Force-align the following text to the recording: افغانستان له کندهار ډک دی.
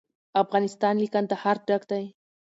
افغانستان 0.43 0.95
له 1.01 1.07
کندهار 1.13 1.57
ډک 1.67 1.83
دی. 1.91 2.05